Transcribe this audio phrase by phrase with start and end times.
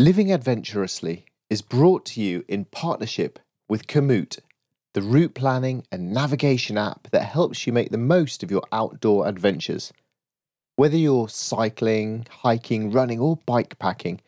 [0.00, 4.38] Living Adventurously is brought to you in partnership with Komoot,
[4.94, 9.26] the route planning and navigation app that helps you make the most of your outdoor
[9.26, 9.92] adventures.
[10.76, 14.20] Whether you're cycling, hiking, running, or bike packing,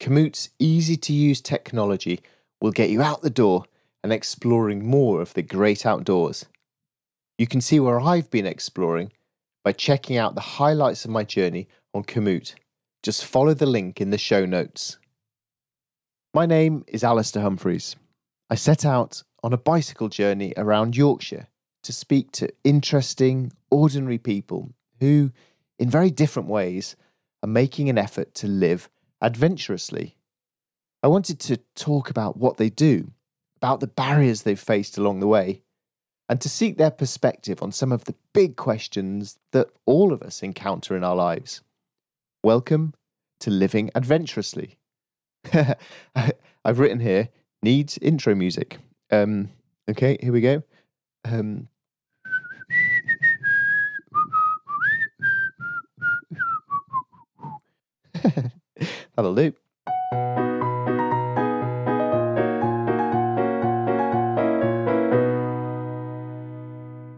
[0.00, 2.20] Komoot's easy to use technology
[2.60, 3.64] will get you out the door
[4.04, 6.44] and exploring more of the great outdoors.
[7.38, 9.12] You can see where I've been exploring
[9.64, 12.54] by checking out the highlights of my journey on Komoot.
[13.02, 14.98] Just follow the link in the show notes.
[16.36, 17.96] My name is Alastair Humphreys.
[18.50, 21.46] I set out on a bicycle journey around Yorkshire
[21.82, 25.30] to speak to interesting, ordinary people who,
[25.78, 26.94] in very different ways,
[27.42, 28.90] are making an effort to live
[29.22, 30.18] adventurously.
[31.02, 33.12] I wanted to talk about what they do,
[33.56, 35.62] about the barriers they've faced along the way,
[36.28, 40.42] and to seek their perspective on some of the big questions that all of us
[40.42, 41.62] encounter in our lives.
[42.42, 42.92] Welcome
[43.40, 44.76] to Living Adventurously.
[46.64, 47.28] I've written here
[47.62, 48.78] needs intro music.
[49.10, 49.50] Um,
[49.88, 50.62] okay, here we go.
[51.24, 51.68] Um,
[59.14, 59.52] that'll do.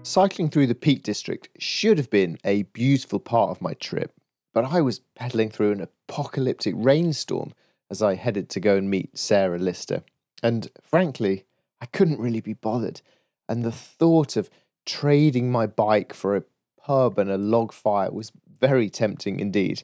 [0.02, 4.14] Cycling through the Peak District should have been a beautiful part of my trip,
[4.54, 7.52] but I was pedalling through an apocalyptic rainstorm
[7.91, 10.03] as I headed to go and meet Sarah Lister.
[10.42, 11.44] And frankly,
[11.81, 13.00] I couldn't really be bothered.
[13.48, 14.50] And the thought of
[14.84, 16.44] trading my bike for a
[16.81, 19.83] pub and a log fire was very tempting indeed.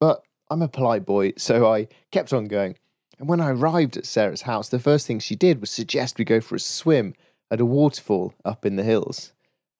[0.00, 2.76] But I'm a polite boy, so I kept on going.
[3.18, 6.24] And when I arrived at Sarah's house, the first thing she did was suggest we
[6.24, 7.14] go for a swim
[7.50, 9.32] at a waterfall up in the hills.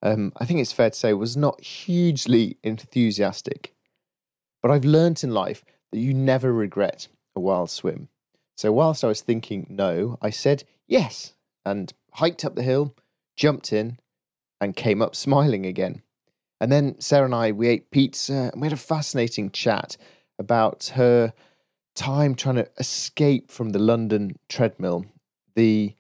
[0.03, 3.75] Um, I think it's fair to say was not hugely enthusiastic.
[4.61, 8.09] But I've learnt in life that you never regret a wild swim.
[8.57, 12.95] So whilst I was thinking no, I said yes and hiked up the hill,
[13.37, 13.99] jumped in,
[14.61, 16.03] and came up smiling again.
[16.61, 19.97] And then Sarah and I, we ate pizza and we had a fascinating chat
[20.39, 21.33] about her
[21.95, 25.05] time trying to escape from the London treadmill,
[25.55, 25.95] the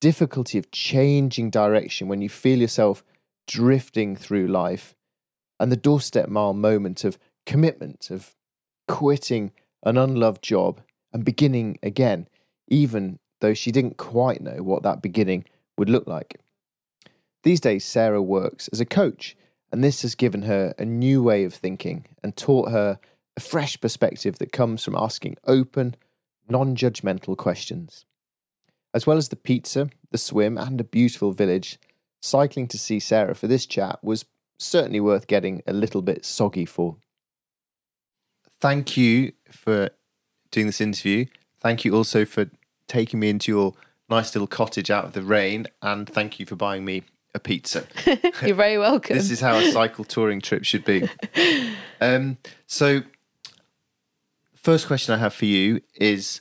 [0.00, 3.02] difficulty of changing direction when you feel yourself
[3.46, 4.94] drifting through life,
[5.58, 8.36] and the doorstep mile moment of commitment, of
[8.86, 9.50] quitting
[9.82, 10.80] an unloved job
[11.12, 12.28] and beginning again,
[12.68, 15.44] even though she didn't quite know what that beginning
[15.76, 16.40] would look like.
[17.44, 19.36] These days, Sarah works as a coach,
[19.70, 22.98] and this has given her a new way of thinking and taught her
[23.36, 25.94] a fresh perspective that comes from asking open,
[26.48, 28.04] non judgmental questions.
[28.92, 31.78] As well as the pizza, the swim, and a beautiful village,
[32.20, 34.24] cycling to see Sarah for this chat was
[34.58, 36.96] certainly worth getting a little bit soggy for
[38.60, 39.90] thank you for
[40.50, 41.26] doing this interview.
[41.60, 42.50] Thank you also for
[42.86, 43.74] taking me into your
[44.08, 47.02] nice little cottage out of the rain, and thank you for buying me
[47.34, 47.86] a pizza.
[48.42, 49.16] You're very welcome.
[49.16, 51.08] this is how a cycle touring trip should be.
[52.00, 53.02] Um, so,
[54.54, 56.38] first question I have for you is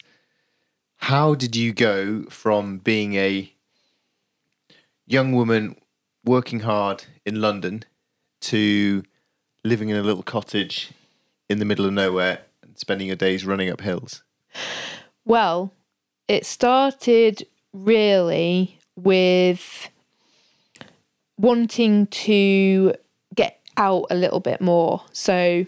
[0.98, 3.52] how did you go from being a
[5.08, 5.76] young woman
[6.24, 7.86] working hard in London
[8.42, 9.02] to
[9.64, 10.92] living in a little cottage
[11.50, 14.24] in the middle of nowhere and spending your days running up hills?
[15.26, 15.74] Well,
[16.28, 19.90] it started really with
[21.38, 22.94] wanting to
[23.36, 25.04] get out a little bit more.
[25.12, 25.66] So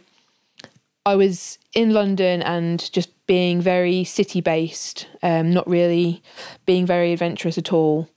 [1.06, 6.24] I was in London and just being very city based, um, not really
[6.66, 8.10] being very adventurous at all.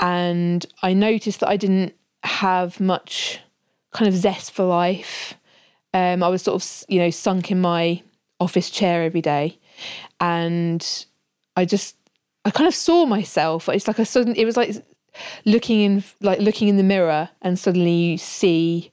[0.00, 3.40] And I noticed that I didn't have much
[3.92, 5.34] kind of zest for life.
[5.92, 8.02] Um, I was sort of, you know, sunk in my
[8.38, 9.58] office chair every day,
[10.20, 11.06] and
[11.56, 11.96] I just,
[12.44, 13.68] I kind of saw myself.
[13.68, 14.74] It's like a sudden, it was like
[15.44, 18.92] looking in, like looking in the mirror, and suddenly you see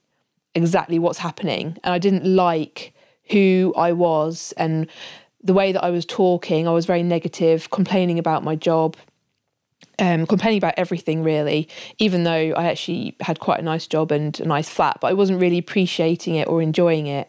[0.55, 1.77] exactly what's happening.
[1.83, 2.93] And I didn't like
[3.29, 4.87] who I was and
[5.43, 6.67] the way that I was talking.
[6.67, 8.97] I was very negative, complaining about my job,
[9.99, 11.67] um, complaining about everything really,
[11.97, 15.13] even though I actually had quite a nice job and a nice flat, but I
[15.13, 17.27] wasn't really appreciating it or enjoying it.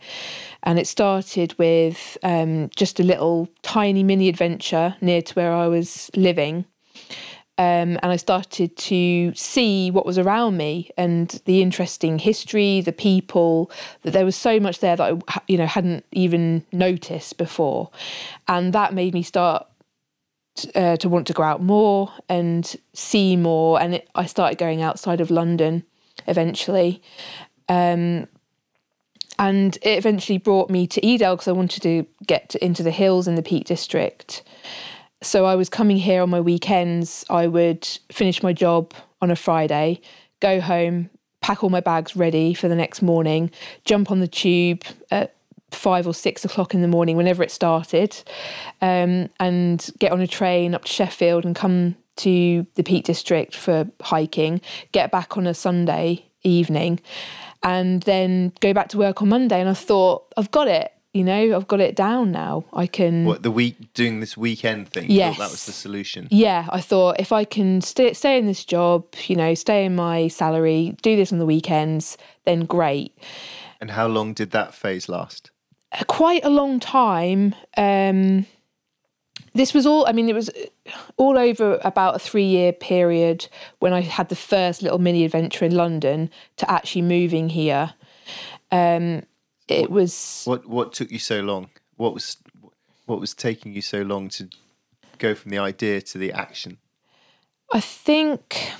[0.63, 5.67] And it started with um, just a little tiny mini adventure near to where I
[5.69, 6.67] was living.
[7.57, 12.93] Um, and I started to see what was around me and the interesting history, the
[12.93, 13.73] people.
[14.03, 17.91] That there was so much there that I, you know, hadn't even noticed before,
[18.47, 19.67] and that made me start
[20.75, 23.81] uh, to want to go out more and see more.
[23.81, 25.85] And it, I started going outside of London
[26.27, 27.03] eventually.
[27.69, 28.29] Um,
[29.39, 32.91] and it eventually brought me to Edale because I wanted to get to, into the
[32.91, 34.43] hills in the Peak District.
[35.23, 37.25] So I was coming here on my weekends.
[37.31, 40.01] I would finish my job on a Friday,
[40.41, 41.11] go home,
[41.41, 43.51] pack all my bags ready for the next morning,
[43.85, 45.35] jump on the tube at
[45.71, 48.17] five or six o'clock in the morning, whenever it started,
[48.81, 53.55] um, and get on a train up to Sheffield and come to the Peak District
[53.55, 54.61] for hiking,
[54.93, 57.01] get back on a Sunday evening,
[57.63, 59.61] and then go back to work on Monday.
[59.61, 60.93] And I thought, I've got it.
[61.15, 62.65] You know, I've got it down now.
[62.73, 63.25] I can.
[63.25, 65.11] What the week doing this weekend thing?
[65.11, 65.39] Yes.
[65.39, 66.29] that was the solution.
[66.31, 69.97] Yeah, I thought if I can stay, stay in this job, you know, stay in
[69.97, 73.17] my salary, do this on the weekends, then great.
[73.81, 75.51] And how long did that phase last?
[75.93, 77.55] Uh, Quite a long time.
[77.77, 78.47] Um,
[79.55, 80.51] this was all, I mean, it was
[81.17, 83.49] all over about a three year period
[83.79, 87.95] when I had the first little mini adventure in London to actually moving here.
[88.71, 89.23] Um,
[89.67, 90.43] it was.
[90.45, 91.71] What what took you so long?
[91.97, 92.37] What was
[93.07, 94.49] what was taking you so long to
[95.19, 96.79] go from the idea to the action?
[97.73, 98.71] I think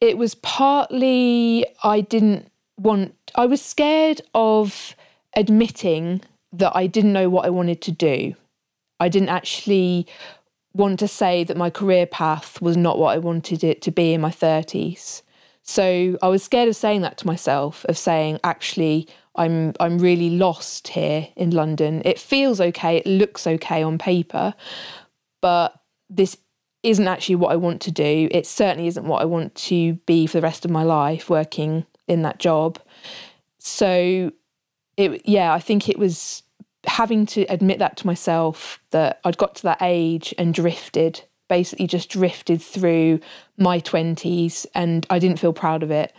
[0.00, 4.94] it was partly I didn't want, I was scared of
[5.36, 6.22] admitting
[6.52, 8.34] that I didn't know what I wanted to do.
[9.00, 10.06] I didn't actually
[10.72, 14.12] want to say that my career path was not what I wanted it to be
[14.12, 15.22] in my 30s.
[15.62, 20.30] So I was scared of saying that to myself, of saying, actually, I'm I'm really
[20.30, 22.02] lost here in London.
[22.04, 24.54] It feels okay, it looks okay on paper,
[25.40, 26.36] but this
[26.82, 28.28] isn't actually what I want to do.
[28.30, 31.86] It certainly isn't what I want to be for the rest of my life working
[32.06, 32.78] in that job.
[33.58, 34.32] So
[34.96, 36.42] it yeah, I think it was
[36.86, 41.86] having to admit that to myself that I'd got to that age and drifted, basically
[41.86, 43.20] just drifted through
[43.56, 46.12] my 20s and I didn't feel proud of it.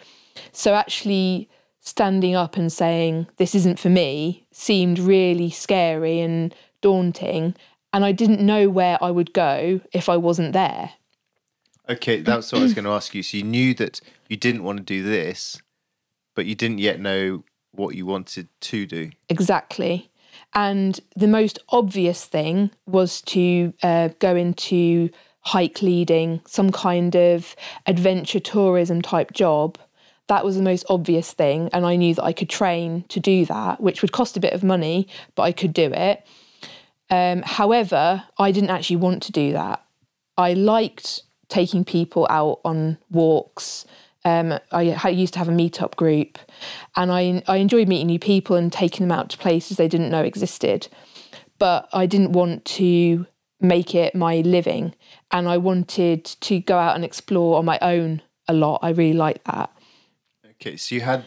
[0.51, 1.49] So actually
[1.79, 7.55] standing up and saying this isn't for me seemed really scary and daunting
[7.93, 10.91] and I didn't know where I would go if I wasn't there.
[11.87, 13.21] Okay, that's what I was going to ask you.
[13.21, 15.61] So you knew that you didn't want to do this,
[16.35, 17.43] but you didn't yet know
[17.77, 19.11] what you wanted to do.
[19.29, 20.09] Exactly.
[20.53, 25.09] And the most obvious thing was to uh, go into
[25.41, 27.55] hike leading, some kind of
[27.85, 29.77] adventure tourism type job.
[30.27, 31.69] That was the most obvious thing.
[31.71, 34.53] And I knew that I could train to do that, which would cost a bit
[34.53, 36.25] of money, but I could do it.
[37.09, 39.85] Um, however, I didn't actually want to do that.
[40.37, 43.85] I liked taking people out on walks.
[44.25, 46.39] Um, I, used to have a meetup group,
[46.95, 50.09] and I I enjoyed meeting new people and taking them out to places they didn't
[50.09, 50.87] know existed.
[51.59, 53.27] But I didn't want to
[53.61, 54.95] make it my living,
[55.31, 58.79] and I wanted to go out and explore on my own a lot.
[58.81, 59.71] I really liked that.
[60.53, 61.23] Okay, so you had.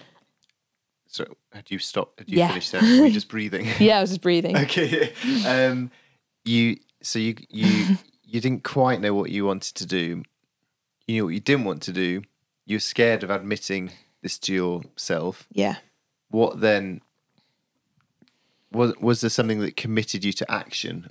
[1.07, 2.19] So had you stopped?
[2.19, 2.49] Had you Yeah.
[2.49, 2.83] finished there?
[2.83, 3.67] Were you just breathing?
[3.79, 4.57] Yeah, I was just breathing.
[4.57, 5.13] okay.
[5.47, 5.91] Um,
[6.45, 10.23] you so you you you didn't quite know what you wanted to do.
[11.07, 12.23] You knew what you didn't want to do.
[12.69, 15.49] You were scared of admitting this to yourself.
[15.51, 15.77] Yeah.
[16.29, 17.01] What then?
[18.71, 21.11] Was was there something that committed you to action,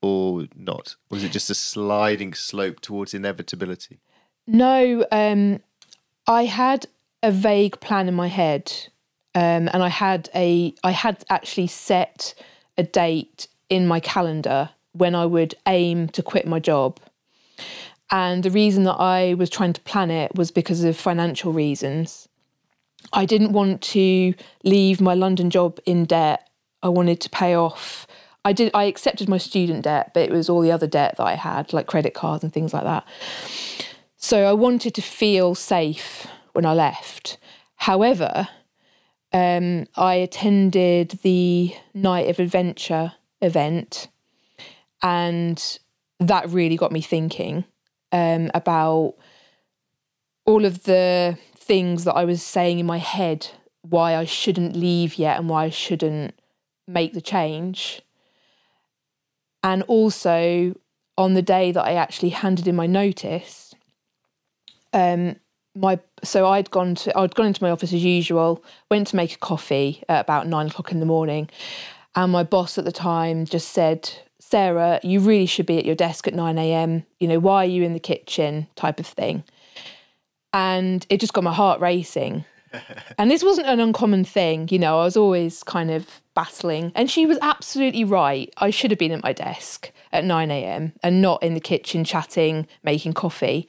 [0.00, 0.96] or not?
[1.08, 4.00] Was it just a sliding slope towards inevitability?
[4.48, 5.60] No, um,
[6.26, 6.86] I had
[7.22, 8.72] a vague plan in my head,
[9.36, 12.34] um, and I had a I had actually set
[12.76, 16.98] a date in my calendar when I would aim to quit my job.
[18.12, 22.28] And the reason that I was trying to plan it was because of financial reasons.
[23.12, 26.48] I didn't want to leave my London job in debt.
[26.82, 28.06] I wanted to pay off.
[28.44, 28.70] I did.
[28.74, 31.72] I accepted my student debt, but it was all the other debt that I had,
[31.72, 33.06] like credit cards and things like that.
[34.16, 37.38] So I wanted to feel safe when I left.
[37.76, 38.48] However,
[39.32, 44.08] um, I attended the Night of Adventure event,
[45.02, 45.78] and
[46.20, 47.64] that really got me thinking
[48.12, 49.14] um, about
[50.44, 53.48] all of the things that I was saying in my head
[53.82, 56.34] why I shouldn't leave yet and why I shouldn't
[56.86, 58.02] make the change.
[59.62, 60.74] And also
[61.16, 63.74] on the day that I actually handed in my notice,
[64.92, 65.36] um,
[65.74, 69.34] my so I'd gone to I'd gone into my office as usual, went to make
[69.34, 71.48] a coffee at about nine o'clock in the morning,
[72.14, 74.10] and my boss at the time just said,
[74.52, 77.06] "Sarah, you really should be at your desk at nine a.m.
[77.18, 79.44] You know why are you in the kitchen?" type of thing,
[80.52, 82.44] and it just got my heart racing.
[83.18, 85.00] and this wasn't an uncommon thing, you know.
[85.00, 88.52] I was always kind of battling, and she was absolutely right.
[88.58, 90.92] I should have been at my desk at nine a.m.
[91.02, 93.66] and not in the kitchen chatting, making coffee.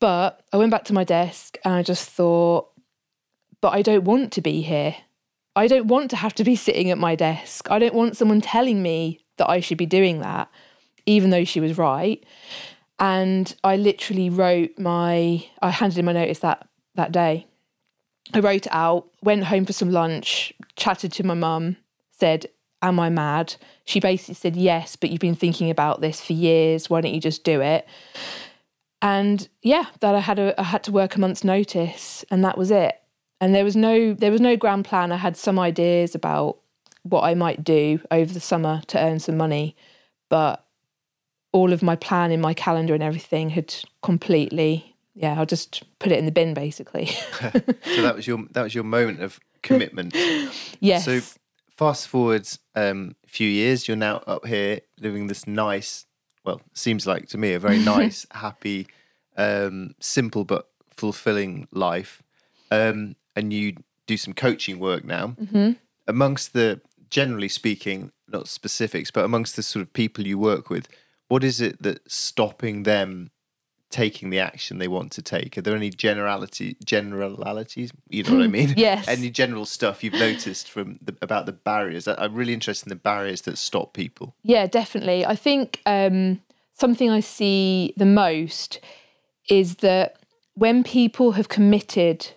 [0.00, 2.70] But I went back to my desk and I just thought,
[3.60, 4.96] but I don't want to be here.
[5.54, 7.70] I don't want to have to be sitting at my desk.
[7.70, 10.48] I don't want someone telling me that I should be doing that,
[11.06, 12.22] even though she was right.
[12.98, 17.46] And I literally wrote my, I handed in my notice that that day.
[18.34, 21.78] I wrote it out, went home for some lunch, chatted to my mum,
[22.12, 22.46] said,
[22.82, 23.56] Am I mad?
[23.84, 26.88] She basically said, Yes, but you've been thinking about this for years.
[26.88, 27.88] Why don't you just do it?
[29.02, 32.58] And yeah, that I had a I had to work a month's notice and that
[32.58, 33.00] was it.
[33.40, 35.10] And there was no there was no grand plan.
[35.10, 36.58] I had some ideas about
[37.02, 39.76] what I might do over the summer to earn some money,
[40.28, 40.64] but
[41.52, 46.12] all of my plan in my calendar and everything had completely yeah, I'll just put
[46.12, 47.06] it in the bin basically.
[47.40, 50.14] so that was your that was your moment of commitment.
[50.80, 51.04] yes.
[51.04, 51.20] So
[51.76, 56.06] fast forward um, a few years, you're now up here living this nice,
[56.44, 58.86] well, seems like to me a very nice, happy,
[59.36, 62.22] um, simple but fulfilling life.
[62.70, 63.76] Um, and you
[64.06, 65.28] do some coaching work now.
[65.40, 65.72] Mm-hmm.
[66.06, 66.80] Amongst the,
[67.10, 70.88] generally speaking, not specifics, but amongst the sort of people you work with,
[71.28, 73.30] what is it that's stopping them
[73.90, 75.58] taking the action they want to take?
[75.58, 77.90] Are there any generality generalities?
[78.08, 78.74] You know what I mean?
[78.76, 79.08] Yes.
[79.08, 82.06] Any general stuff you've noticed from the, about the barriers?
[82.06, 84.34] I'm really interested in the barriers that stop people.
[84.42, 85.26] Yeah, definitely.
[85.26, 86.40] I think um,
[86.72, 88.80] something I see the most
[89.48, 90.16] is that
[90.54, 92.28] when people have committed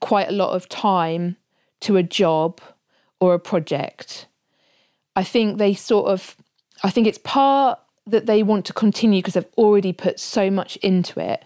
[0.00, 1.36] quite a lot of time
[1.80, 2.60] to a job
[3.24, 4.26] or a project,
[5.16, 6.36] I think they sort of,
[6.82, 10.76] I think it's part that they want to continue because they've already put so much
[10.76, 11.44] into it.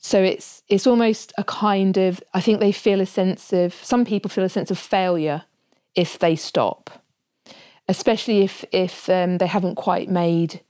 [0.00, 4.04] So it's it's almost a kind of I think they feel a sense of some
[4.04, 5.42] people feel a sense of failure
[5.96, 7.02] if they stop
[7.88, 10.60] especially if if um, they haven't quite made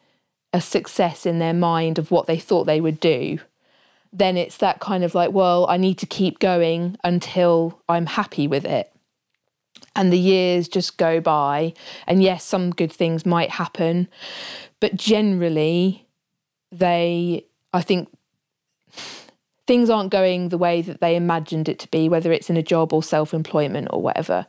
[0.53, 3.39] a success in their mind of what they thought they would do
[4.13, 8.47] then it's that kind of like well i need to keep going until i'm happy
[8.49, 8.91] with it
[9.99, 11.75] and the years just go by
[12.07, 14.09] and yes some good things might happen
[14.81, 16.07] but generally
[16.73, 18.09] they i think
[19.67, 22.63] things aren't going the way that they imagined it to be whether it's in a
[22.63, 24.47] job or self-employment or whatever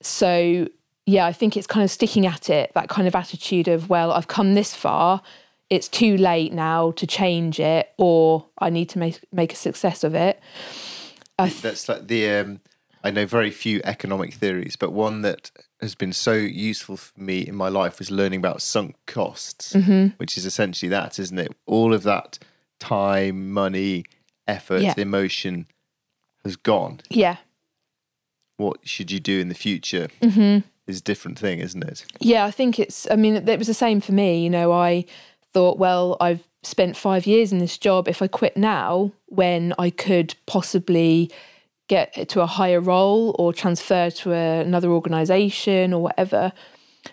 [0.00, 0.66] so
[1.06, 4.12] yeah, I think it's kind of sticking at it, that kind of attitude of, well,
[4.12, 5.22] I've come this far,
[5.68, 10.04] it's too late now to change it, or I need to make make a success
[10.04, 10.38] of it.
[11.38, 12.60] Th- That's like the um,
[13.04, 17.40] I know very few economic theories, but one that has been so useful for me
[17.40, 20.14] in my life was learning about sunk costs, mm-hmm.
[20.18, 21.52] which is essentially that, isn't it?
[21.66, 22.38] All of that
[22.78, 24.04] time, money,
[24.46, 24.94] effort, Yeah.
[24.96, 25.66] emotion
[26.44, 27.00] has gone.
[27.10, 27.36] yeah,
[28.56, 30.66] What should you do in the future mm-hmm.
[30.86, 32.04] is a different thing, isn't it?
[32.20, 34.42] yeah, I think it's, I mean, it was the same for me.
[34.44, 35.04] You know, I
[35.52, 38.08] thought, well, I've spent five years in this job.
[38.08, 41.30] If I quit now, when I could possibly
[41.88, 46.52] get to a higher role or transfer to a, another organization or whatever,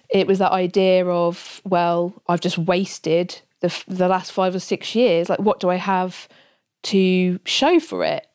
[0.10, 4.96] it was that idea of, well, I've just wasted the, the last five or six
[4.96, 5.30] years.
[5.30, 6.28] Like, what do I have
[6.84, 8.28] to show for it?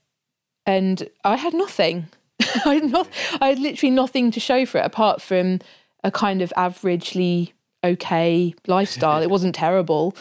[0.66, 2.06] And I had nothing.
[2.64, 3.08] I had not.
[3.40, 5.60] I had literally nothing to show for it apart from
[6.02, 9.22] a kind of averagely okay lifestyle.
[9.22, 10.16] it wasn't terrible,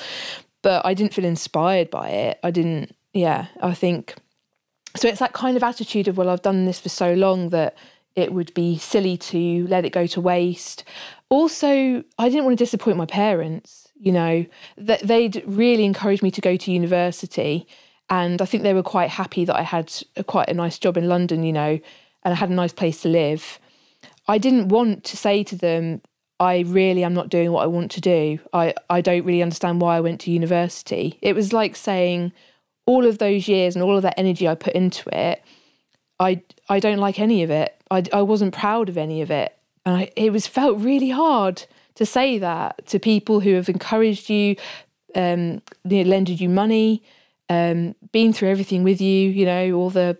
[0.61, 2.39] but I didn't feel inspired by it.
[2.43, 2.95] I didn't.
[3.13, 4.15] Yeah, I think
[4.95, 5.07] so.
[5.07, 7.77] It's that kind of attitude of well, I've done this for so long that
[8.15, 10.83] it would be silly to let it go to waste.
[11.29, 13.87] Also, I didn't want to disappoint my parents.
[13.95, 14.45] You know,
[14.77, 17.67] that they'd really encouraged me to go to university,
[18.09, 20.97] and I think they were quite happy that I had a, quite a nice job
[20.97, 21.43] in London.
[21.43, 21.79] You know,
[22.23, 23.59] and I had a nice place to live.
[24.27, 26.01] I didn't want to say to them,
[26.39, 28.39] I really am not doing what I want to do.
[28.53, 31.17] I, I don't really understand why I went to university.
[31.21, 32.33] It was like saying
[32.85, 35.43] all of those years and all of that energy I put into it,
[36.19, 37.75] I I don't like any of it.
[37.91, 39.55] I, I wasn't proud of any of it.
[39.85, 41.63] And I, it was felt really hard
[41.95, 44.55] to say that to people who have encouraged you,
[45.15, 47.03] um, you know, lended you money,
[47.49, 50.17] um, been through everything with you, you know, all the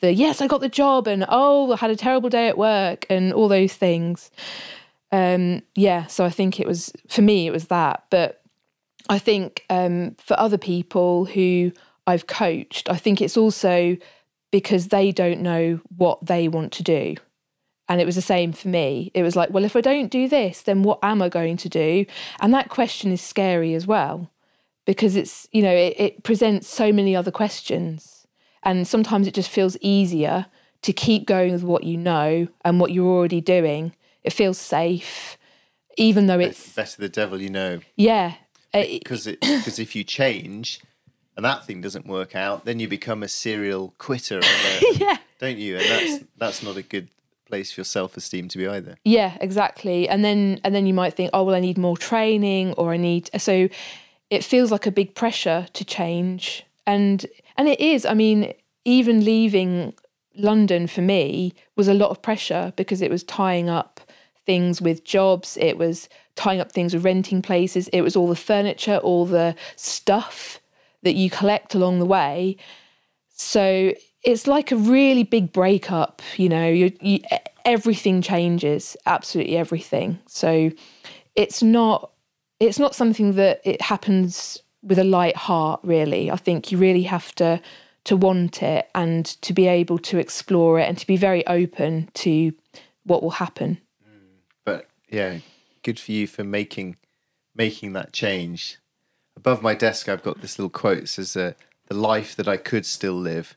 [0.00, 3.06] the yes, I got the job and oh, I had a terrible day at work
[3.10, 4.30] and all those things.
[5.10, 8.37] Um, yeah, so I think it was for me it was that, but
[9.08, 11.72] I think um, for other people who
[12.06, 13.96] I've coached, I think it's also
[14.50, 17.16] because they don't know what they want to do.
[17.88, 19.10] And it was the same for me.
[19.14, 21.68] It was like, well, if I don't do this, then what am I going to
[21.68, 22.04] do?
[22.40, 24.30] And that question is scary as well,
[24.84, 28.26] because it's, you know, it, it presents so many other questions.
[28.62, 30.46] And sometimes it just feels easier
[30.82, 33.94] to keep going with what you know and what you're already doing.
[34.22, 35.38] It feels safe,
[35.96, 37.80] even though it's, Better the devil you know.
[37.96, 38.34] yeah.
[38.74, 40.80] Uh, it- Because because if you change
[41.36, 44.40] and that thing doesn't work out, then you become a serial quitter
[44.94, 45.16] yeah.
[45.38, 45.76] don't you?
[45.78, 47.08] And that's that's not a good
[47.46, 48.96] place for your self esteem to be either.
[49.04, 50.08] Yeah, exactly.
[50.08, 52.96] And then and then you might think, oh well, I need more training, or I
[52.96, 53.68] need so.
[54.30, 57.24] It feels like a big pressure to change, and
[57.56, 58.04] and it is.
[58.04, 58.52] I mean,
[58.84, 59.94] even leaving
[60.36, 63.97] London for me was a lot of pressure because it was tying up
[64.48, 65.58] things with jobs.
[65.60, 67.86] It was tying up things with renting places.
[67.88, 70.58] It was all the furniture, all the stuff
[71.02, 72.56] that you collect along the way.
[73.28, 73.92] So
[74.24, 76.22] it's like a really big breakup.
[76.38, 77.20] You know, you, you,
[77.66, 80.18] everything changes, absolutely everything.
[80.26, 80.70] So
[81.36, 82.10] it's not
[82.58, 85.80] it's not something that it happens with a light heart.
[85.82, 87.60] Really, I think you really have to
[88.04, 92.08] to want it and to be able to explore it and to be very open
[92.14, 92.54] to
[93.04, 93.78] what will happen.
[95.10, 95.38] Yeah,
[95.82, 96.96] good for you for making
[97.54, 98.78] making that change.
[99.36, 100.98] Above my desk, I've got this little quote.
[100.98, 101.52] It says, uh,
[101.86, 103.56] "The life that I could still live,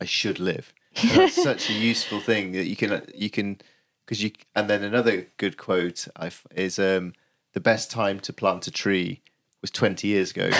[0.00, 3.60] I should live." And that's such a useful thing that you can you can
[4.04, 4.32] because you.
[4.54, 7.14] And then another good quote I've, is, um,
[7.52, 9.22] "The best time to plant a tree
[9.60, 10.50] was twenty years ago.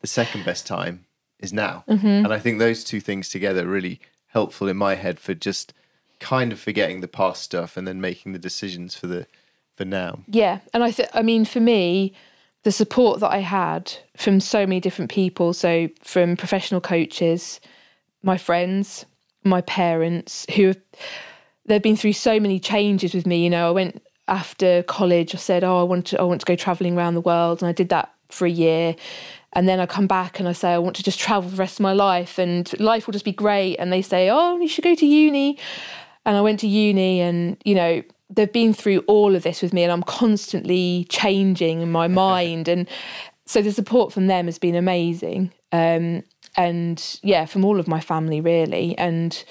[0.00, 1.06] the second best time
[1.38, 2.06] is now." Mm-hmm.
[2.06, 5.72] And I think those two things together are really helpful in my head for just
[6.20, 9.26] kind of forgetting the past stuff and then making the decisions for the
[9.84, 10.20] now.
[10.26, 12.14] Yeah, and I th- I mean for me,
[12.62, 17.60] the support that I had from so many different people, so from professional coaches,
[18.22, 19.06] my friends,
[19.44, 20.78] my parents who have
[21.66, 25.38] they've been through so many changes with me, you know, I went after college, I
[25.38, 27.72] said, "Oh, I want to I want to go traveling around the world." And I
[27.72, 28.96] did that for a year.
[29.52, 31.80] And then I come back and I say I want to just travel the rest
[31.80, 34.84] of my life and life will just be great and they say, "Oh, you should
[34.84, 35.58] go to uni."
[36.24, 39.72] And I went to uni and, you know, they've been through all of this with
[39.72, 42.68] me and I'm constantly changing in my mind.
[42.68, 42.88] And
[43.46, 45.52] so the support from them has been amazing.
[45.72, 46.22] Um,
[46.56, 48.96] and yeah from all of my family really.
[48.98, 49.42] And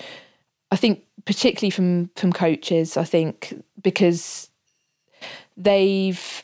[0.71, 4.49] I think particularly from from coaches I think because
[5.55, 6.43] they've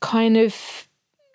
[0.00, 0.88] kind of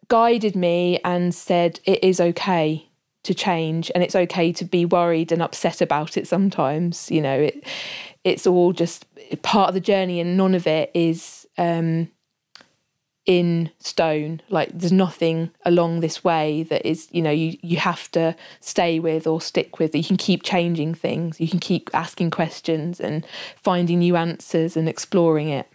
[0.07, 2.87] guided me and said it is okay
[3.23, 7.39] to change and it's okay to be worried and upset about it sometimes you know
[7.39, 7.63] it
[8.23, 9.05] it's all just
[9.41, 12.09] part of the journey and none of it is um,
[13.25, 14.41] in stone.
[14.49, 18.99] Like there's nothing along this way that is you know you you have to stay
[18.99, 19.95] with or stick with.
[19.95, 21.39] You can keep changing things.
[21.39, 25.67] You can keep asking questions and finding new answers and exploring it.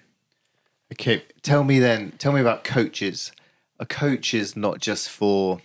[0.93, 3.33] Okay, tell me then, tell me about coaches.
[3.79, 5.61] A coach is not just for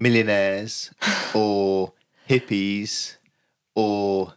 [0.00, 0.90] millionaires
[1.34, 1.92] or
[2.28, 3.16] hippies
[3.74, 4.34] or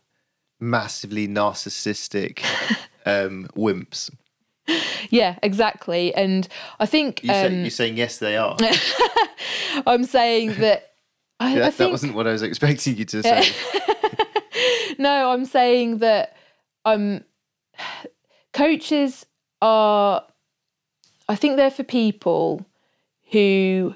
[0.59, 2.43] massively narcissistic
[3.05, 4.09] um, wimps.
[5.09, 6.47] yeah exactly and
[6.79, 8.57] i think You say, um, you're saying yes, they are.
[9.87, 10.85] i'm saying that
[11.39, 13.49] I, that, I that wasn't what I was expecting you to say.
[14.97, 16.35] no, I'm saying that
[16.83, 17.23] um
[18.51, 19.25] coaches
[19.61, 20.25] are
[21.29, 22.65] I think they're for people
[23.31, 23.95] who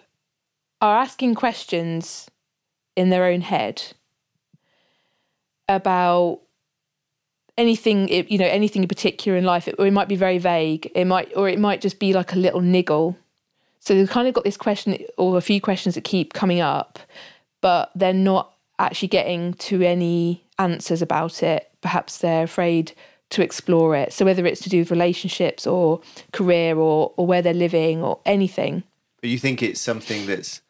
[0.80, 2.30] are asking questions
[2.96, 3.84] in their own head
[5.68, 6.40] about
[7.58, 10.92] anything you know anything in particular in life it, or it might be very vague
[10.96, 13.16] it might or it might just be like a little niggle
[13.80, 17.00] so they've kind of got this question or a few questions that keep coming up
[17.62, 21.72] but they're not actually getting to any answers about it.
[21.82, 22.94] Perhaps they're afraid
[23.30, 24.14] to explore it.
[24.14, 28.20] So whether it's to do with relationships or career or or where they're living or
[28.26, 28.84] anything.
[29.22, 30.62] But you think it's something that's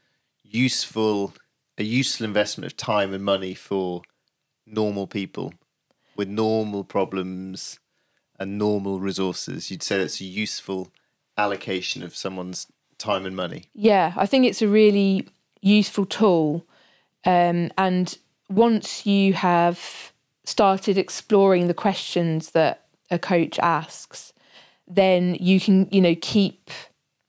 [0.43, 1.33] useful,
[1.77, 4.03] a useful investment of time and money for
[4.65, 5.53] normal people
[6.15, 7.79] with normal problems
[8.39, 9.69] and normal resources.
[9.69, 10.91] You'd say that's a useful
[11.37, 13.65] allocation of someone's time and money.
[13.73, 15.27] Yeah, I think it's a really
[15.61, 16.65] useful tool.
[17.25, 18.17] Um, and
[18.49, 20.11] once you have
[20.45, 24.33] started exploring the questions that a coach asks,
[24.87, 26.69] then you can, you know, keep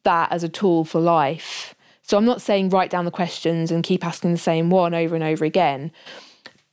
[0.03, 1.75] that as a tool for life.
[2.03, 5.15] So I'm not saying write down the questions and keep asking the same one over
[5.15, 5.91] and over again,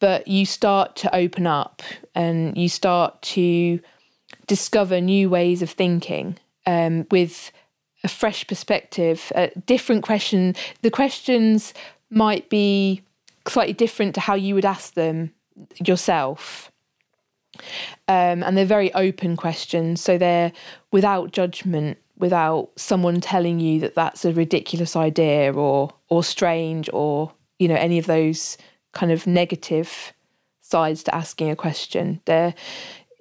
[0.01, 1.81] but you start to open up
[2.15, 3.79] and you start to
[4.47, 7.51] discover new ways of thinking um, with
[8.03, 10.55] a fresh perspective, a different question.
[10.81, 11.73] The questions
[12.09, 13.03] might be
[13.47, 15.31] slightly different to how you would ask them
[15.85, 16.71] yourself.
[18.07, 20.01] Um, and they're very open questions.
[20.01, 20.51] So they're
[20.91, 27.31] without judgment, without someone telling you that that's a ridiculous idea or or strange or
[27.59, 28.57] you know any of those
[28.93, 30.13] kind of negative
[30.62, 32.21] sides to asking a question.
[32.25, 32.54] They're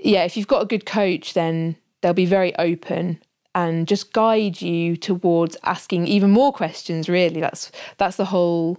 [0.02, 3.20] yeah, if you've got a good coach, then they'll be very open
[3.54, 7.08] and just guide you towards asking even more questions.
[7.08, 8.78] Really, that's that's the whole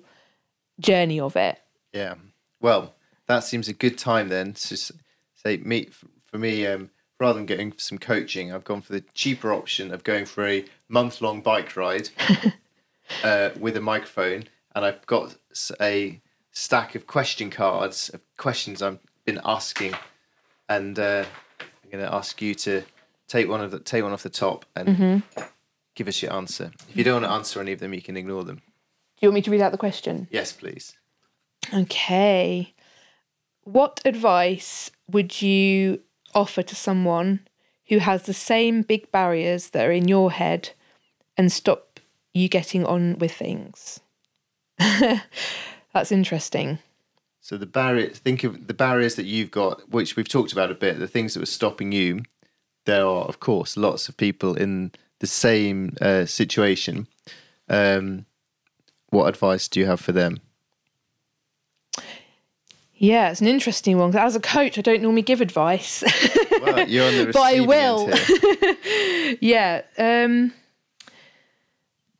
[0.80, 1.60] journey of it.
[1.94, 2.16] Yeah.
[2.60, 2.96] Well,
[3.28, 5.90] that seems a good time then to say me
[6.28, 6.66] for me.
[6.66, 10.48] Um, rather than getting some coaching, I've gone for the cheaper option of going for
[10.48, 12.10] a month long bike ride
[13.24, 15.36] uh, with a microphone, and I've got
[15.80, 16.20] a
[16.52, 19.94] stack of question cards of questions I've been asking,
[20.70, 21.26] and uh,
[21.60, 22.84] I'm going to ask you to
[23.28, 25.24] take one of the take one off the top and
[25.96, 26.72] give us your answer.
[26.90, 28.58] If you don't want to answer any of them, you can ignore them.
[28.58, 30.28] Do you want me to read out the question?
[30.32, 30.96] Yes, please.
[31.74, 32.74] Okay.
[33.64, 36.02] What advice would you
[36.34, 37.42] offer to someone
[37.88, 40.72] who has the same big barriers that are in your head
[41.38, 42.00] and stop
[42.34, 44.00] you getting on with things?
[45.94, 46.80] That's interesting.
[47.42, 50.76] So the barrier, think of the barriers that you've got, which we've talked about a
[50.76, 52.24] bit, the things that were stopping you.
[52.86, 57.08] There are, of course, lots of people in the same uh, situation.
[57.70, 58.26] Um,
[59.10, 60.40] what advice do you have for them?
[62.94, 64.16] Yeah, it's an interesting one.
[64.16, 66.04] As a coach, I don't normally give advice.
[66.62, 69.38] Well, you're on the But I will.
[69.42, 69.82] yeah.
[69.98, 70.54] Um,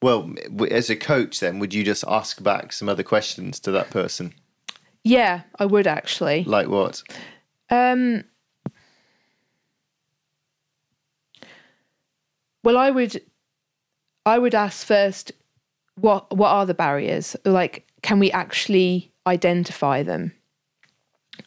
[0.02, 0.34] Well,
[0.70, 4.34] as a coach, then would you just ask back some other questions to that person?
[5.04, 6.44] yeah, I would actually.
[6.44, 7.04] Like what?
[7.70, 8.24] Um,
[12.64, 13.22] well, I would,
[14.26, 15.32] I would ask first,
[15.96, 17.36] what what are the barriers?
[17.46, 20.34] Like, can we actually identify them?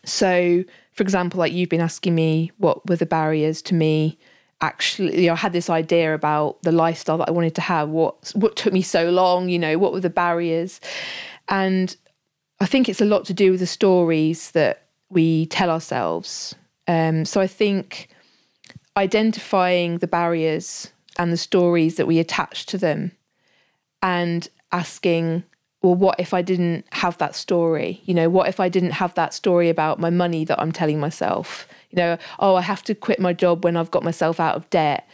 [0.04, 4.18] So, for example, like you've been asking me, what were the barriers to me?
[4.64, 7.90] Actually, you know, I had this idea about the lifestyle that I wanted to have.
[7.90, 9.50] What what took me so long?
[9.50, 10.80] You know, what were the barriers?
[11.48, 11.94] And
[12.60, 16.54] I think it's a lot to do with the stories that we tell ourselves.
[16.88, 18.08] Um, so I think
[18.96, 23.12] identifying the barriers and the stories that we attach to them
[24.00, 25.44] and asking,
[25.84, 28.00] well, what if I didn't have that story?
[28.06, 30.98] You know, what if I didn't have that story about my money that I'm telling
[30.98, 31.68] myself?
[31.90, 34.70] You know, oh, I have to quit my job when I've got myself out of
[34.70, 35.06] debt.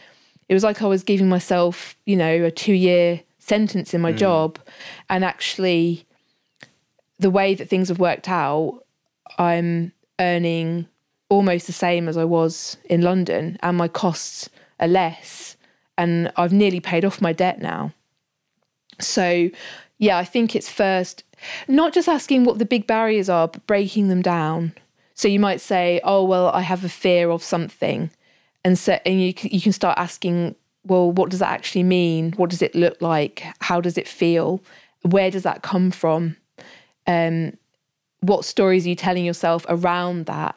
[0.47, 4.13] It was like I was giving myself, you know, a two year sentence in my
[4.13, 4.17] mm.
[4.17, 4.59] job.
[5.09, 6.05] And actually,
[7.19, 8.85] the way that things have worked out,
[9.37, 10.87] I'm earning
[11.27, 15.57] almost the same as I was in London, and my costs are less,
[15.97, 17.91] and I've nearly paid off my debt now.
[18.99, 19.49] So,
[20.01, 21.23] yeah, I think it's first
[21.67, 24.73] not just asking what the big barriers are, but breaking them down.
[25.13, 28.11] So you might say, "Oh, well, I have a fear of something,"
[28.65, 32.33] and so and you you can start asking, "Well, what does that actually mean?
[32.33, 33.43] What does it look like?
[33.59, 34.61] How does it feel?
[35.03, 36.35] Where does that come from?"
[37.07, 37.57] um,
[38.21, 40.55] what stories are you telling yourself around that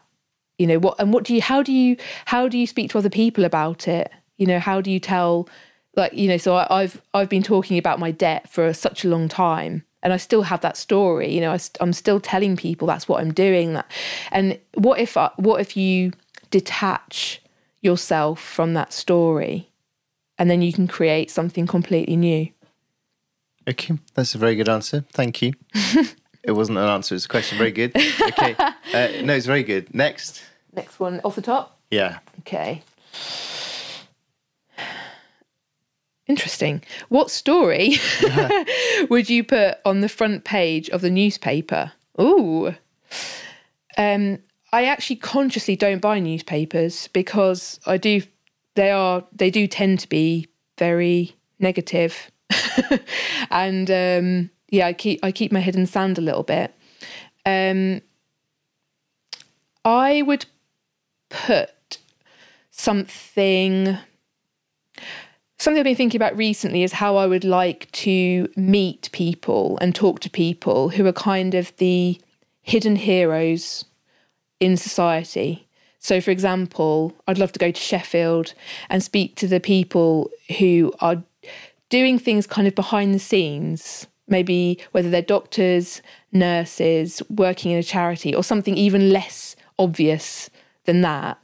[0.59, 2.99] you know what and what do you how do you how do you speak to
[2.99, 5.49] other people about it you know how do you tell
[5.97, 9.09] like you know so I, i've i've been talking about my debt for such a
[9.09, 12.57] long time and i still have that story you know I, st- i'm still telling
[12.57, 13.91] people that's what i'm doing that
[14.31, 16.13] and what if I, what if you
[16.51, 17.41] detach
[17.81, 19.71] yourself from that story
[20.39, 22.49] and then you can create something completely new
[23.67, 25.07] Okay, that's a very good answer.
[25.15, 25.55] Thank you.
[26.43, 27.57] it wasn't an answer; it's a question.
[27.57, 27.97] Very good.
[27.97, 29.95] Okay, uh, no, it's very good.
[29.95, 32.19] Next, next one off the top yeah.
[32.41, 32.83] Okay.
[36.27, 36.83] Interesting.
[37.11, 37.97] What story
[39.11, 41.93] would you put on the front page of the newspaper?
[42.21, 42.75] Ooh.
[43.99, 44.39] Um,
[44.73, 48.23] I actually consciously don't buy newspapers because I do
[48.75, 52.31] they are they do tend to be very negative.
[53.51, 56.75] and um, yeah, I keep I keep my head in sand a little bit.
[57.47, 58.01] Um,
[59.85, 60.47] I would
[61.29, 61.99] put
[62.71, 63.99] something
[65.65, 69.95] something I've been thinking about recently is how I would like to meet people and
[69.95, 72.21] talk to people who are kind of the
[72.61, 73.87] hidden heroes
[74.61, 75.67] in society.
[76.01, 78.53] So, for example, I'd love to go to Sheffield
[78.91, 81.23] and speak to the people who are
[81.89, 87.83] doing things kind of behind the scenes, maybe whether they're doctors, nurses, working in a
[87.83, 90.51] charity, or something even less obvious
[90.85, 91.39] than that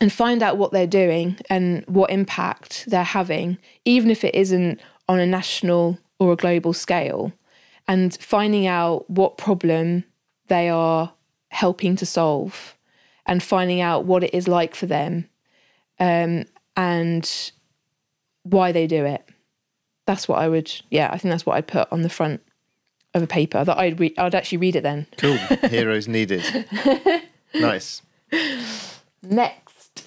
[0.00, 4.80] and find out what they're doing and what impact they're having, even if it isn't
[5.08, 7.32] on a national or a global scale,
[7.86, 10.04] and finding out what problem
[10.48, 11.12] they are
[11.48, 12.76] helping to solve
[13.26, 15.28] and finding out what it is like for them
[16.00, 16.44] um,
[16.76, 17.52] and
[18.42, 19.26] why they do it.
[20.06, 22.42] That's what I would, yeah, I think that's what I'd put on the front
[23.14, 25.06] of a paper that I'd, re- I'd actually read it then.
[25.16, 25.36] Cool.
[25.68, 26.44] Heroes needed.
[27.54, 28.02] Nice.
[29.22, 29.63] Next,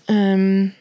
[0.07, 0.73] um,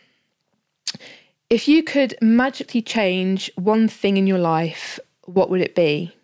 [1.48, 6.14] if you could magically change one thing in your life, what would it be?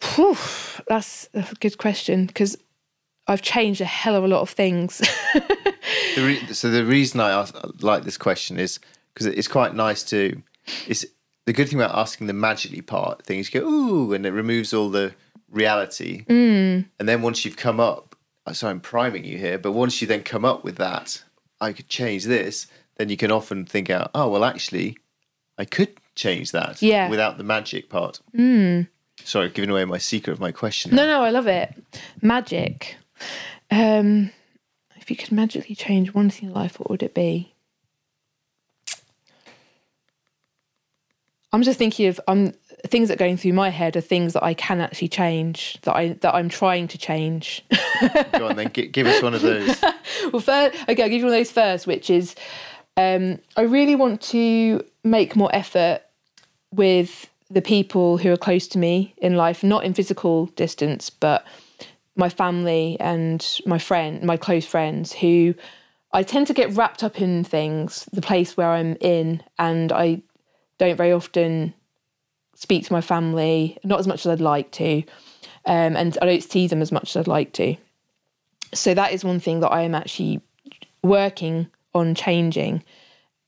[0.00, 0.36] Phew,
[0.88, 2.56] that's a good question because
[3.28, 5.00] I've changed a hell of a lot of things.
[6.14, 8.78] The re- so the reason I ask, like this question is
[9.14, 10.42] because it's quite nice to.
[10.86, 11.04] It's
[11.46, 14.30] the good thing about asking the magically part thing is you go ooh, and it
[14.30, 15.14] removes all the
[15.50, 16.24] reality.
[16.26, 16.86] Mm.
[16.98, 18.11] And then once you've come up,
[18.46, 21.22] uh, sorry, I'm priming you here, but once you then come up with that,
[21.60, 22.66] I could change this.
[22.96, 24.96] Then you can often think out, oh well, actually,
[25.58, 26.82] I could change that.
[26.82, 27.08] Yeah.
[27.08, 28.20] Without the magic part.
[28.36, 28.88] Mm.
[29.24, 30.94] Sorry, giving away my secret of my question.
[30.94, 31.74] no, no, I love it.
[32.20, 32.96] Magic.
[33.70, 34.30] Um,
[34.96, 37.54] if you could magically change one thing in life, what would it be?
[41.52, 42.54] I'm just thinking of um
[42.86, 45.94] things that are going through my head are things that I can actually change that
[45.94, 47.64] I that I'm trying to change.
[48.32, 49.80] Go on then, gi- give us one of those.
[50.32, 52.34] well, first, okay, I'll give you one of those first, which is
[52.96, 56.02] um, I really want to make more effort
[56.72, 61.46] with the people who are close to me in life, not in physical distance, but
[62.16, 65.54] my family and my friend, my close friends who
[66.12, 70.22] I tend to get wrapped up in things, the place where I'm in, and I
[70.78, 71.74] don't very often
[72.62, 74.98] speak to my family, not as much as I'd like to,
[75.66, 77.76] um, and I don't see them as much as I'd like to.
[78.72, 80.40] So that is one thing that I am actually
[81.02, 82.84] working on changing.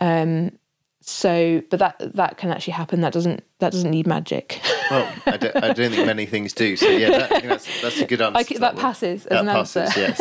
[0.00, 0.58] Um,
[1.00, 3.00] so, but that that can actually happen.
[3.02, 4.60] That doesn't that doesn't need magic.
[4.90, 6.76] Well, I don't, I don't think many things do.
[6.76, 8.38] So yeah, that, that's that's a good answer.
[8.38, 8.82] I that one.
[8.82, 9.96] passes as That an passes.
[9.96, 10.18] answer.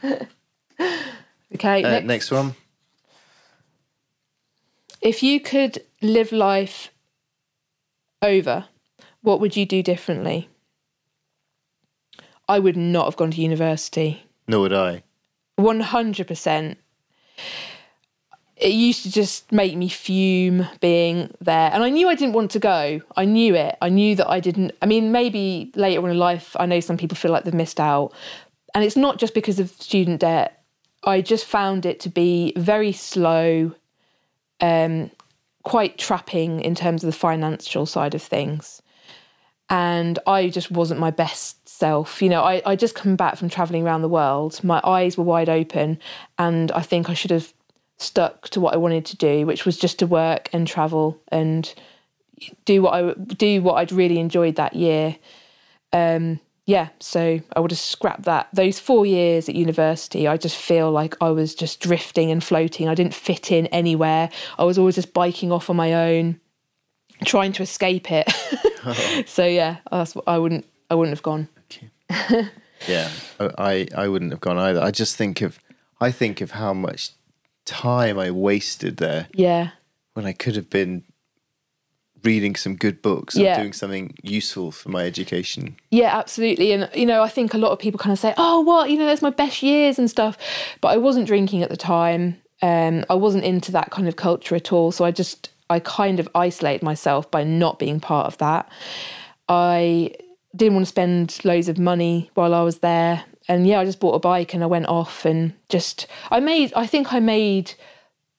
[0.00, 0.26] Yes.
[1.56, 2.06] Okay, Uh, next.
[2.06, 2.54] next one.
[5.00, 6.90] If you could live life
[8.24, 8.66] over,
[9.22, 10.48] what would you do differently?
[12.48, 14.24] I would not have gone to university.
[14.46, 15.02] Nor would I.
[15.58, 16.76] 100%.
[18.56, 21.70] It used to just make me fume being there.
[21.72, 23.00] And I knew I didn't want to go.
[23.16, 23.76] I knew it.
[23.80, 24.72] I knew that I didn't.
[24.80, 27.80] I mean, maybe later on in life, I know some people feel like they've missed
[27.80, 28.12] out.
[28.74, 30.62] And it's not just because of student debt.
[31.04, 33.74] I just found it to be very slow,
[34.60, 35.10] um,
[35.64, 38.82] quite trapping in terms of the financial side of things
[39.70, 42.20] and I just wasn't my best self.
[42.20, 44.62] You know, I, I just come back from traveling around the world.
[44.62, 45.98] My eyes were wide open,
[46.38, 47.52] and I think I should have
[47.98, 51.72] stuck to what I wanted to do, which was just to work and travel and
[52.64, 55.16] do what I do what I'd really enjoyed that year.
[55.92, 58.48] Um, yeah, so I would have scrapped that.
[58.52, 62.88] Those four years at university, I just feel like I was just drifting and floating.
[62.88, 64.30] I didn't fit in anywhere.
[64.58, 66.40] I was always just biking off on my own,
[67.24, 68.32] trying to escape it.
[69.26, 70.66] so yeah, that's what I wouldn't.
[70.90, 71.48] I wouldn't have gone.
[72.88, 74.80] Yeah, I I wouldn't have gone either.
[74.80, 75.58] I just think of
[76.00, 77.10] I think of how much
[77.64, 79.70] time I wasted there Yeah,
[80.12, 81.04] when I could have been
[82.24, 85.76] reading some good books or doing something useful for my education.
[85.90, 86.72] yeah, absolutely.
[86.72, 88.90] And you know, I think a lot of people kind of say, "Oh, what?
[88.90, 90.36] You know, that's my best years and stuff."
[90.80, 92.40] But I wasn't drinking at the time.
[92.62, 94.90] Um, I wasn't into that kind of culture at all.
[94.90, 98.70] So I just, I kind of isolated myself by not being part of that.
[99.48, 100.12] I
[100.56, 103.24] didn't want to spend loads of money while I was there.
[103.48, 106.72] And yeah, I just bought a bike and I went off and just, I made,
[106.74, 107.74] I think I made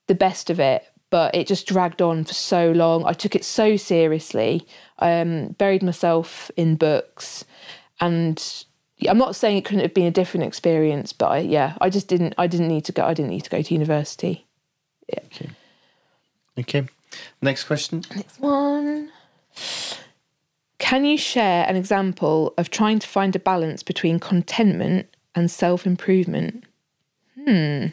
[0.07, 3.05] the best of it, but it just dragged on for so long.
[3.05, 4.67] I took it so seriously.
[4.99, 7.45] Um, buried myself in books,
[7.99, 8.65] and
[9.07, 12.07] I'm not saying it couldn't have been a different experience, but I, yeah, I just
[12.07, 12.33] didn't.
[12.37, 13.03] I didn't need to go.
[13.03, 14.45] I didn't need to go to university.
[15.13, 15.49] Okay.
[16.57, 16.87] Okay.
[17.41, 18.03] Next question.
[18.15, 19.11] Next one.
[20.79, 25.85] Can you share an example of trying to find a balance between contentment and self
[25.85, 26.65] improvement?
[27.35, 27.87] Hmm.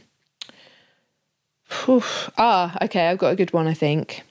[2.39, 4.23] Ah, okay, I've got a good one, I think.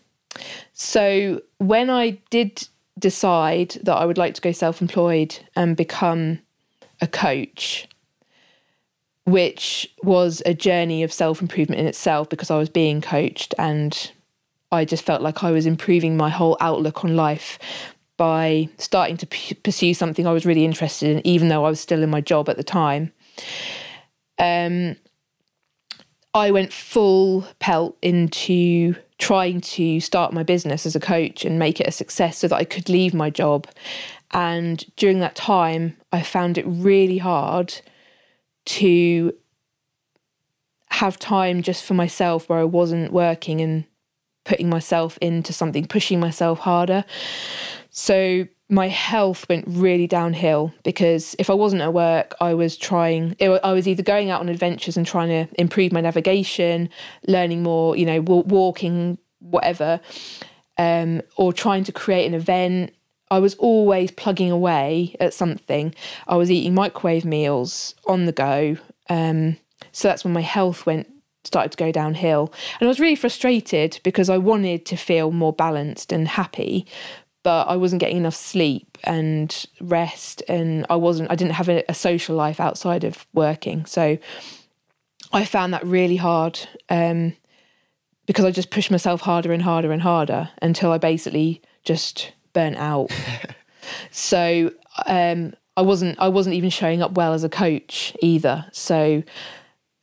[0.73, 6.39] So, when I did decide that I would like to go self employed and become
[7.01, 7.87] a coach,
[9.25, 14.11] which was a journey of self improvement in itself because I was being coached and
[14.71, 17.59] I just felt like I was improving my whole outlook on life
[18.17, 21.79] by starting to p- pursue something I was really interested in, even though I was
[21.79, 23.11] still in my job at the time.
[24.37, 24.95] Um,
[26.33, 31.79] I went full pelt into trying to start my business as a coach and make
[31.79, 33.67] it a success so that I could leave my job.
[34.31, 37.81] And during that time, I found it really hard
[38.65, 39.33] to
[40.89, 43.85] have time just for myself where I wasn't working and
[44.43, 47.05] putting myself into something, pushing myself harder.
[47.89, 53.35] So my health went really downhill because if I wasn't at work, I was trying,
[53.41, 56.89] I was either going out on adventures and trying to improve my navigation,
[57.27, 59.99] learning more, you know, wa- walking, whatever,
[60.77, 62.93] um, or trying to create an event.
[63.29, 65.93] I was always plugging away at something.
[66.27, 68.77] I was eating microwave meals on the go.
[69.09, 69.57] Um,
[69.91, 71.07] so that's when my health went
[71.43, 72.53] started to go downhill.
[72.79, 76.85] And I was really frustrated because I wanted to feel more balanced and happy,
[77.43, 81.83] but I wasn't getting enough sleep and rest and I wasn't I didn't have a,
[81.89, 83.85] a social life outside of working.
[83.85, 84.17] So
[85.33, 86.59] I found that really hard.
[86.89, 87.33] Um,
[88.25, 92.77] because I just pushed myself harder and harder and harder until I basically just burnt
[92.77, 93.11] out.
[94.11, 94.71] so
[95.05, 98.67] um, I wasn't I wasn't even showing up well as a coach either.
[98.71, 99.23] So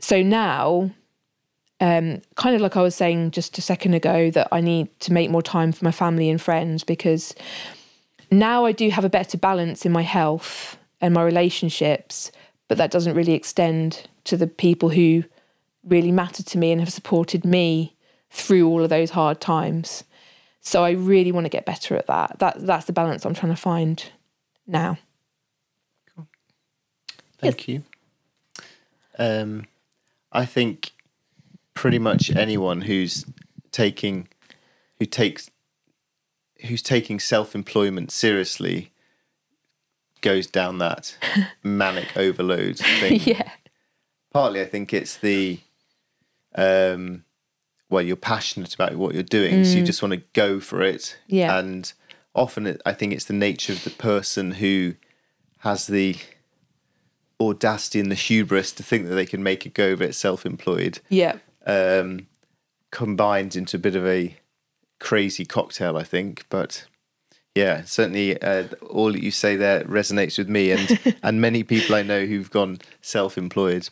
[0.00, 0.90] so now
[1.80, 5.12] um, kind of like I was saying just a second ago that I need to
[5.12, 7.34] make more time for my family and friends because
[8.30, 12.32] now I do have a better balance in my health and my relationships,
[12.66, 15.24] but that doesn't really extend to the people who
[15.84, 17.94] really matter to me and have supported me
[18.30, 20.04] through all of those hard times.
[20.60, 22.38] So I really want to get better at that.
[22.40, 24.04] That that's the balance I'm trying to find
[24.66, 24.98] now.
[26.14, 26.26] Cool.
[27.38, 27.68] Thank yes.
[27.68, 27.84] you.
[29.18, 29.66] Um,
[30.30, 30.87] I think
[31.78, 33.24] pretty much anyone who's
[33.70, 34.26] taking
[34.98, 35.48] who takes
[36.66, 38.90] who's taking self-employment seriously
[40.20, 41.16] goes down that
[41.62, 43.20] manic overload thing.
[43.22, 43.52] Yeah.
[44.32, 45.60] Partly I think it's the
[46.56, 47.22] um
[47.88, 49.64] well, you're passionate about what you're doing, mm.
[49.64, 49.86] so you mm.
[49.86, 51.16] just want to go for it.
[51.26, 51.56] Yeah.
[51.56, 51.90] And
[52.34, 54.96] often, it, I think it's the nature of the person who
[55.60, 56.16] has the
[57.40, 61.00] audacity and the hubris to think that they can make a go of it self-employed.
[61.08, 61.38] Yeah.
[61.68, 62.26] Um,
[62.90, 64.36] combined into a bit of a
[64.98, 66.46] crazy cocktail, I think.
[66.48, 66.86] But
[67.54, 71.94] yeah, certainly uh, all that you say there resonates with me and and many people
[71.94, 73.88] I know who've gone self-employed.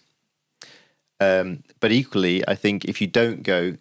[1.18, 3.76] Um, but equally, I think if you don't go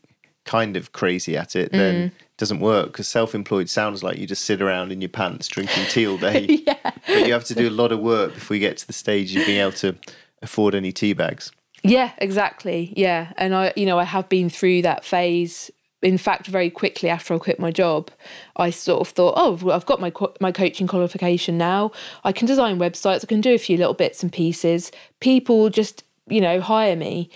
[0.46, 2.08] kind of crazy at it, then mm.
[2.08, 5.86] it doesn't work because self-employed sounds like you just sit around in your pants drinking
[5.86, 6.64] tea all day.
[6.66, 6.92] yeah.
[7.08, 9.36] But you have to do a lot of work before you get to the stage
[9.36, 9.96] of being able to
[10.42, 11.52] afford any tea bags.
[11.86, 12.94] Yeah, exactly.
[12.96, 15.70] Yeah, and I, you know, I have been through that phase.
[16.02, 18.12] In fact, very quickly after I quit my job,
[18.58, 21.92] I sort of thought, "Oh, well, I've got my my coaching qualification now.
[22.24, 23.24] I can design websites.
[23.24, 24.92] I can do a few little bits and pieces.
[25.20, 27.30] People just, you know, hire me."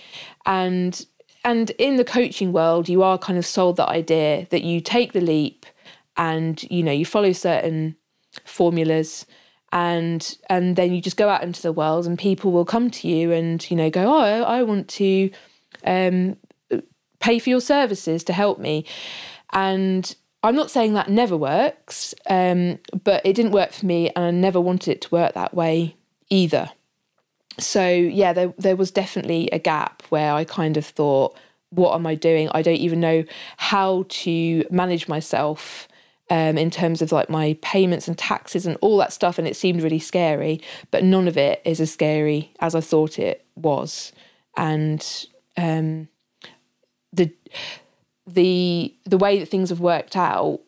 [0.46, 1.04] And
[1.44, 5.12] and in the coaching world, you are kind of sold that idea that you take
[5.12, 5.64] the leap
[6.16, 7.96] and you know you follow certain
[8.44, 9.26] formulas
[9.72, 13.08] and and then you just go out into the world and people will come to
[13.08, 15.30] you and you know go oh I want to
[15.84, 16.36] um,
[17.20, 18.84] pay for your services to help me
[19.52, 24.24] and I'm not saying that never works um, but it didn't work for me and
[24.24, 25.96] I never wanted it to work that way
[26.30, 26.70] either
[27.60, 31.36] so yeah, there there was definitely a gap where I kind of thought,
[31.70, 32.48] what am I doing?
[32.52, 33.24] I don't even know
[33.56, 35.88] how to manage myself
[36.30, 39.56] um, in terms of like my payments and taxes and all that stuff, and it
[39.56, 40.60] seemed really scary.
[40.90, 44.12] But none of it is as scary as I thought it was,
[44.56, 46.08] and um,
[47.12, 47.32] the
[48.26, 50.60] the the way that things have worked out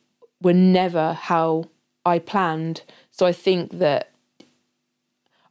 [0.42, 1.66] were never how
[2.04, 2.82] I planned.
[3.12, 4.10] So I think that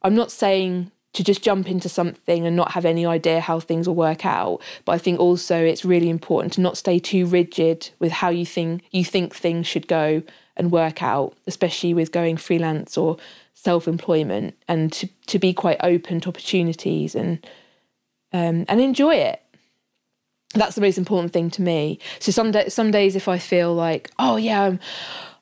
[0.02, 3.86] I'm not saying to just jump into something and not have any idea how things
[3.86, 4.60] will work out.
[4.84, 8.46] But I think also it's really important to not stay too rigid with how you
[8.46, 10.22] think you think things should go
[10.56, 13.16] and work out, especially with going freelance or
[13.54, 17.46] self-employment, and to, to be quite open to opportunities and
[18.32, 19.40] um, and enjoy it.
[20.54, 21.98] That's the most important thing to me.
[22.18, 24.80] So some day, some days if I feel like, oh yeah, I'm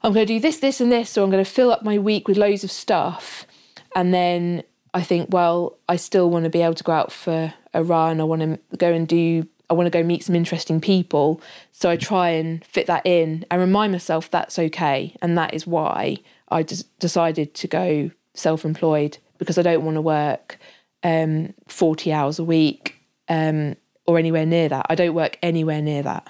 [0.03, 1.99] I'm going to do this, this, and this, or I'm going to fill up my
[1.99, 3.47] week with loads of stuff,
[3.95, 7.55] and then I think, well, I still want to be able to go out for
[7.73, 8.21] a run.
[8.21, 11.41] I want to go and do, I want to go meet some interesting people.
[11.73, 15.15] So I try and fit that in and remind myself that's okay.
[15.23, 16.65] And that is why I
[16.99, 20.59] decided to go self employed because I don't want to work
[21.03, 22.97] um, 40 hours a week
[23.29, 23.77] um,
[24.07, 24.87] or anywhere near that.
[24.89, 26.29] I don't work anywhere near that.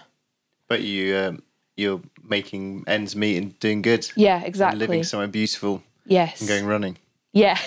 [0.69, 1.43] But you, um,
[1.77, 4.09] you're making ends meet and doing good.
[4.15, 4.79] Yeah, exactly.
[4.79, 5.83] living somewhere beautiful.
[6.07, 6.41] Yes.
[6.41, 6.99] And going running.
[7.33, 7.59] Yeah.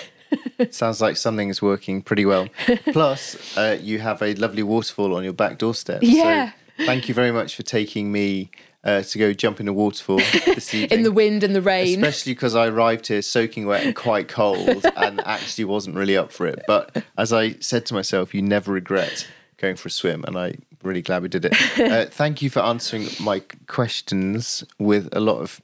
[0.70, 2.48] Sounds like something is working pretty well.
[2.92, 6.00] Plus, uh, you have a lovely waterfall on your back doorstep.
[6.02, 6.52] Yeah.
[6.78, 8.50] So thank you very much for taking me
[8.84, 10.98] uh, to go jump in a waterfall this evening.
[10.98, 12.02] in the wind and the rain.
[12.04, 16.32] Especially because I arrived here soaking wet and quite cold and actually wasn't really up
[16.32, 16.62] for it.
[16.66, 19.26] But as I said to myself, you never regret
[19.56, 20.24] going for a swim.
[20.26, 21.54] And I'm really glad we did it.
[21.84, 25.60] Uh, thank you for answering my questions with a lot of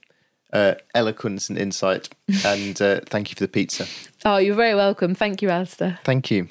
[0.53, 2.09] uh, eloquence and insight.
[2.45, 3.85] And uh, thank you for the pizza.
[4.23, 5.15] Oh, you're very welcome.
[5.15, 5.99] Thank you, Alastair.
[6.03, 6.47] Thank you.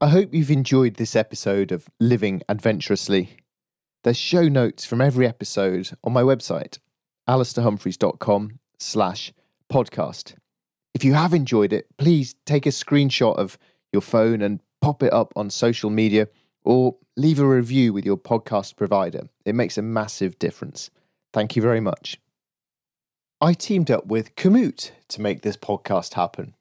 [0.00, 3.38] I hope you've enjoyed this episode of Living Adventurously.
[4.02, 6.78] There's show notes from every episode on my website,
[7.28, 9.32] alastairhumphreys.com slash
[9.72, 10.34] podcast.
[10.92, 13.58] If you have enjoyed it, please take a screenshot of
[13.92, 16.28] your phone and pop it up on social media
[16.62, 19.22] or leave a review with your podcast provider.
[19.46, 20.90] It makes a massive difference.
[21.32, 22.20] Thank you very much.
[23.40, 26.54] I teamed up with Komoot to make this podcast happen.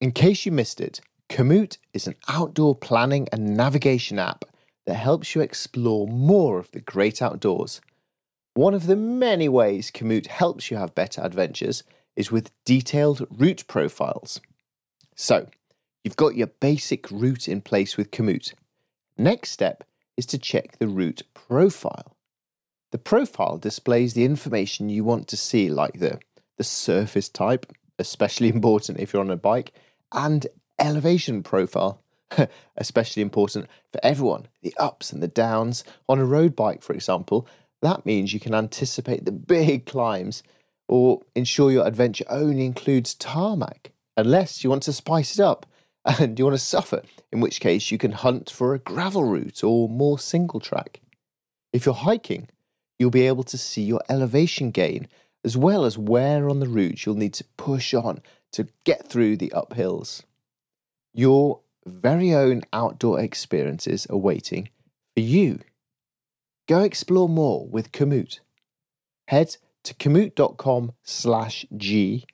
[0.00, 4.44] In case you missed it, Komoot is an outdoor planning and navigation app
[4.86, 7.80] that helps you explore more of the great outdoors.
[8.54, 11.84] One of the many ways Komoot helps you have better adventures
[12.16, 14.40] is with detailed route profiles.
[15.14, 15.46] So,
[16.04, 18.54] you've got your basic route in place with Komoot.
[19.16, 19.84] Next step
[20.16, 22.16] is to check the route profile.
[22.90, 26.18] The profile displays the information you want to see, like the,
[26.56, 27.66] the surface type,
[27.98, 29.72] especially important if you're on a bike,
[30.12, 30.46] and
[30.78, 32.02] elevation profile,
[32.76, 35.84] especially important for everyone, the ups and the downs.
[36.08, 37.46] On a road bike, for example,
[37.82, 40.42] that means you can anticipate the big climbs
[40.88, 45.66] or ensure your adventure only includes tarmac, unless you want to spice it up
[46.04, 49.62] and you want to suffer, in which case you can hunt for a gravel route
[49.62, 51.00] or more single track.
[51.72, 52.48] If you're hiking,
[52.98, 55.08] you'll be able to see your elevation gain
[55.44, 58.20] as well as where on the route you'll need to push on
[58.52, 60.22] to get through the uphills.
[61.14, 64.68] Your very own outdoor experiences are waiting
[65.14, 65.60] for you.
[66.68, 68.40] Go explore more with Komoot.
[69.28, 72.26] Head to komoot.com slash G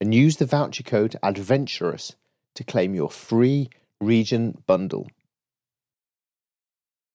[0.00, 2.14] and use the voucher code ADVENTUROUS
[2.56, 5.08] to claim your free region bundle.